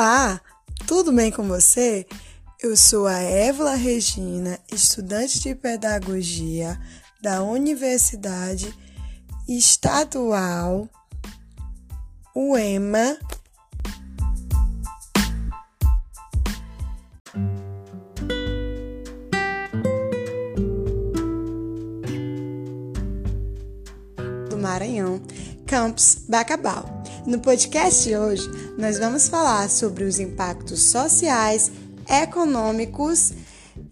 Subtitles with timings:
[0.00, 0.40] Olá,
[0.86, 2.06] tudo bem com você?
[2.62, 6.80] Eu sou a Évila Regina, estudante de pedagogia
[7.20, 8.72] da Universidade
[9.48, 10.88] Estadual
[12.32, 13.18] UEMA.
[24.48, 25.20] Do Maranhão,
[25.66, 26.97] campus Bacabal.
[27.26, 31.70] No podcast de hoje, nós vamos falar sobre os impactos sociais,
[32.08, 33.32] econômicos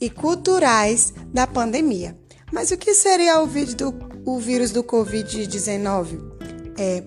[0.00, 2.16] e culturais da pandemia.
[2.52, 3.94] Mas o que seria o, do,
[4.24, 6.18] o vírus do Covid-19?
[6.78, 7.02] É,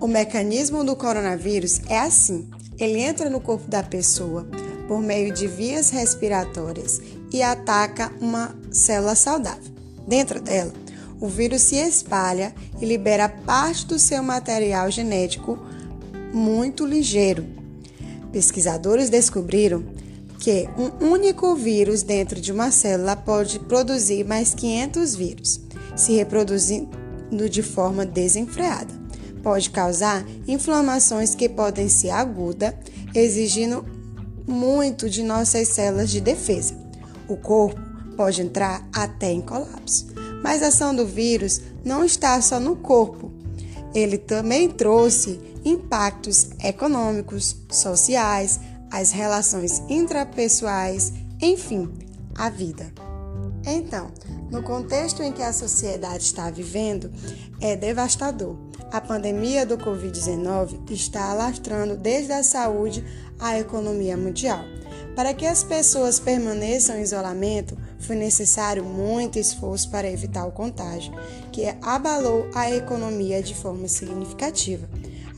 [0.00, 4.46] o mecanismo do coronavírus é assim: ele entra no corpo da pessoa
[4.86, 7.00] por meio de vias respiratórias
[7.32, 9.74] e ataca uma célula saudável.
[10.06, 10.72] Dentro dela,
[11.20, 15.58] o vírus se espalha e libera parte do seu material genético
[16.32, 17.46] muito ligeiro.
[18.32, 19.84] Pesquisadores descobriram
[20.38, 25.60] que um único vírus dentro de uma célula pode produzir mais 500 vírus,
[25.96, 28.94] se reproduzindo de forma desenfreada.
[29.42, 32.74] Pode causar inflamações que podem ser agudas,
[33.14, 33.84] exigindo
[34.46, 36.74] muito de nossas células de defesa.
[37.28, 37.80] O corpo
[38.16, 40.06] pode entrar até em colapso.
[40.46, 43.32] Mas a ação do vírus não está só no corpo.
[43.92, 51.92] Ele também trouxe impactos econômicos, sociais, as relações intrapessoais, enfim,
[52.36, 52.92] a vida.
[53.66, 54.12] Então,
[54.48, 57.10] no contexto em que a sociedade está vivendo,
[57.60, 58.56] é devastador.
[58.92, 63.04] A pandemia do Covid-19 está alastrando desde a saúde
[63.40, 64.60] à economia mundial.
[65.16, 71.12] Para que as pessoas permaneçam em isolamento, foi necessário muito esforço para evitar o contágio,
[71.52, 74.88] que abalou a economia de forma significativa.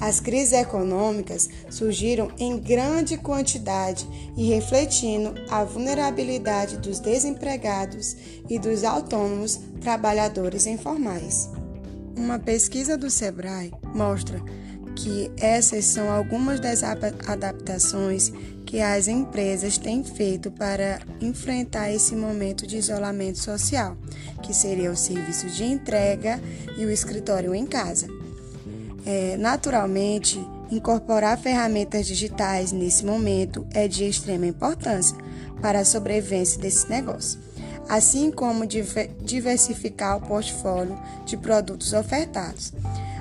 [0.00, 4.06] As crises econômicas surgiram em grande quantidade
[4.36, 8.16] e refletindo a vulnerabilidade dos desempregados
[8.48, 11.50] e dos autônomos trabalhadores informais.
[12.16, 14.40] Uma pesquisa do Sebrae mostra
[14.94, 18.32] que essas são algumas das adaptações
[18.68, 23.96] que as empresas têm feito para enfrentar esse momento de isolamento social,
[24.42, 26.38] que seria o serviço de entrega
[26.76, 28.06] e o escritório em casa.
[29.06, 30.38] É, naturalmente,
[30.70, 35.16] incorporar ferramentas digitais nesse momento é de extrema importância
[35.62, 37.40] para a sobrevivência desse negócio,
[37.88, 42.74] assim como diversificar o portfólio de produtos ofertados.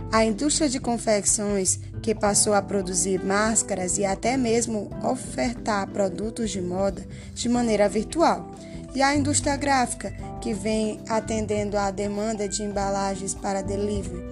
[0.09, 6.62] A indústria de confecções, que passou a produzir máscaras e até mesmo ofertar produtos de
[6.62, 8.50] moda de maneira virtual,
[8.95, 14.23] e a indústria gráfica, que vem atendendo à demanda de embalagens para delivery.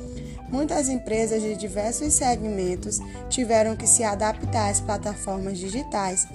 [0.50, 3.00] Muitas empresas de diversos segmentos
[3.30, 6.26] tiveram que se adaptar às plataformas digitais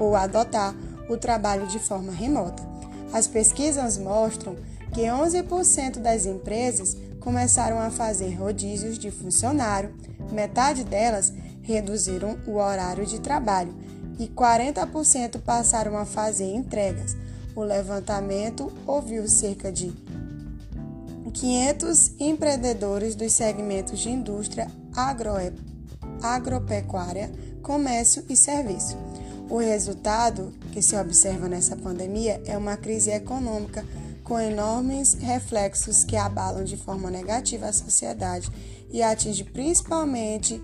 [0.00, 0.74] ou adotar
[1.08, 2.62] o trabalho de forma remota.
[3.12, 4.56] As pesquisas mostram
[4.92, 6.96] que 11% das empresas
[7.28, 9.94] começaram a fazer rodízios de funcionário,
[10.32, 11.30] metade delas
[11.60, 13.76] reduziram o horário de trabalho
[14.18, 17.14] e 40% passaram a fazer entregas.
[17.54, 19.92] O levantamento ouviu cerca de
[21.34, 24.66] 500 empreendedores dos segmentos de indústria
[26.22, 27.30] agropecuária,
[27.62, 28.96] comércio e serviço.
[29.50, 33.84] O resultado que se observa nessa pandemia é uma crise econômica
[34.28, 38.52] com enormes reflexos que abalam de forma negativa a sociedade
[38.90, 40.62] e atinge principalmente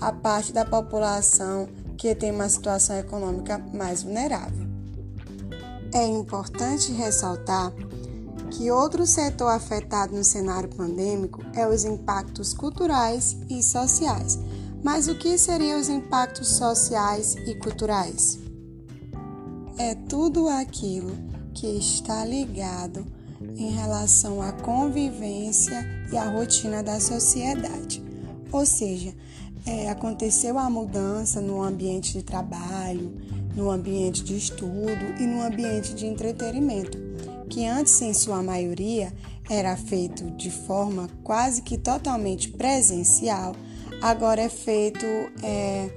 [0.00, 4.66] a parte da população que tem uma situação econômica mais vulnerável.
[5.92, 7.72] É importante ressaltar
[8.52, 14.38] que outro setor afetado no cenário pandêmico é os impactos culturais e sociais.
[14.82, 18.38] Mas o que seriam os impactos sociais e culturais?
[19.76, 23.06] É tudo aquilo que está ligado
[23.56, 28.02] em relação à convivência e à rotina da sociedade.
[28.52, 29.14] Ou seja,
[29.64, 33.12] é, aconteceu a mudança no ambiente de trabalho,
[33.54, 36.98] no ambiente de estudo e no ambiente de entretenimento,
[37.48, 39.12] que antes, em sua maioria,
[39.48, 43.54] era feito de forma quase que totalmente presencial,
[44.00, 45.04] agora é feito
[45.42, 45.90] é,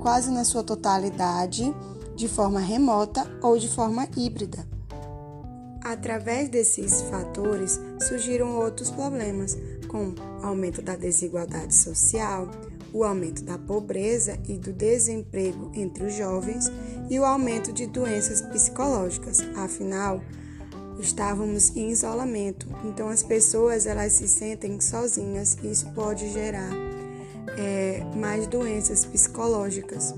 [0.00, 1.74] quase na sua totalidade
[2.14, 4.73] de forma remota ou de forma híbrida.
[5.94, 9.56] Através desses fatores surgiram outros problemas,
[9.86, 12.50] como aumento da desigualdade social,
[12.92, 16.64] o aumento da pobreza e do desemprego entre os jovens
[17.08, 19.40] e o aumento de doenças psicológicas.
[19.54, 20.20] Afinal,
[20.98, 26.72] estávamos em isolamento, então as pessoas elas se sentem sozinhas e isso pode gerar
[27.56, 30.12] é, mais doenças psicológicas,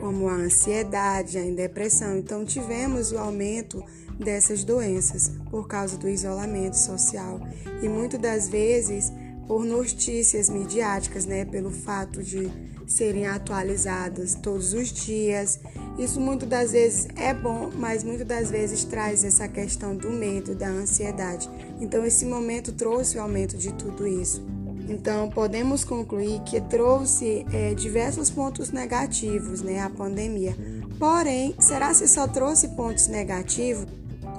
[0.00, 2.18] como a ansiedade, a depressão.
[2.18, 3.84] Então, tivemos o aumento
[4.18, 7.40] dessas doenças por causa do isolamento social
[7.82, 9.12] e muitas das vezes
[9.46, 12.50] por notícias midiáticas, né, pelo fato de
[12.86, 15.60] serem atualizadas todos os dias.
[15.98, 20.54] Isso muitas das vezes é bom, mas muitas das vezes traz essa questão do medo,
[20.54, 21.48] da ansiedade.
[21.80, 24.42] Então esse momento trouxe o aumento de tudo isso.
[24.88, 30.56] Então podemos concluir que trouxe é, diversos pontos negativos, né, a pandemia.
[30.98, 33.86] Porém, será se só trouxe pontos negativos?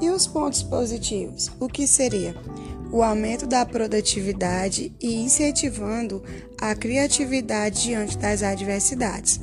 [0.01, 1.51] E os pontos positivos?
[1.59, 2.35] O que seria?
[2.91, 6.23] o aumento da produtividade e incentivando
[6.59, 9.39] a criatividade diante das adversidades,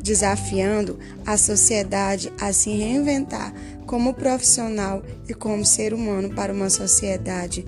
[0.00, 3.52] desafiando a sociedade a se reinventar
[3.86, 7.66] como profissional e como ser humano para uma sociedade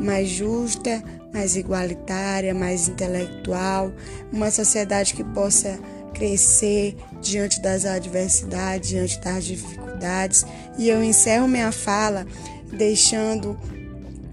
[0.00, 1.02] mais justa,
[1.32, 3.92] mais igualitária, mais intelectual,
[4.32, 5.78] uma sociedade que possa
[6.14, 10.46] crescer diante das adversidades, diante das dificuldades.
[10.78, 12.26] E eu encerro minha fala
[12.72, 13.58] deixando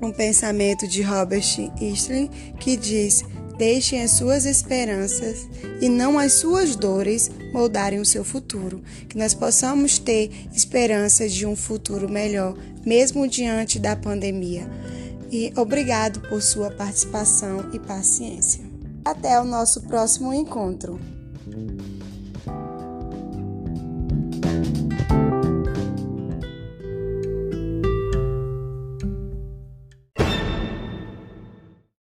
[0.01, 1.45] um pensamento de Robert
[1.81, 3.23] Eastley que diz:
[3.57, 5.47] Deixem as suas esperanças
[5.79, 8.81] e não as suas dores moldarem o seu futuro.
[9.07, 14.67] Que nós possamos ter esperança de um futuro melhor, mesmo diante da pandemia.
[15.35, 18.63] E obrigado por sua participação e paciência.
[19.03, 20.99] Até o nosso próximo encontro.